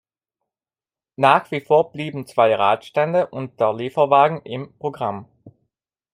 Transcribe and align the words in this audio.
Nach 1.15 1.51
wie 1.51 1.61
vor 1.61 1.91
blieben 1.91 2.25
zwei 2.25 2.55
Radstände 2.55 3.27
und 3.27 3.59
der 3.59 3.71
Lieferwagen 3.71 4.41
im 4.41 4.75
Programm. 4.79 5.27